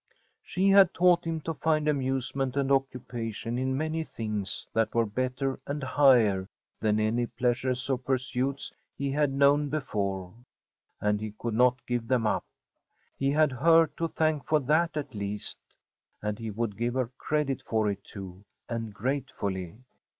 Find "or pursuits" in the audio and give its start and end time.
7.87-8.73